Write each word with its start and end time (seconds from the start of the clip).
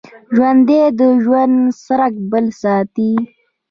ژوندي 0.35 0.81
د 0.99 1.01
ژوند 1.23 1.55
څرک 1.85 2.13
بل 2.31 2.45
ساتي 2.61 3.11